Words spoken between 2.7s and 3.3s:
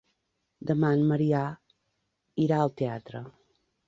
teatre.